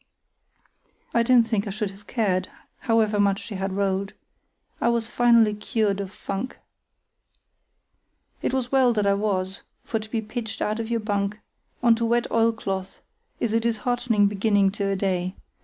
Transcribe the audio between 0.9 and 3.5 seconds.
I don't think I should have cared, however much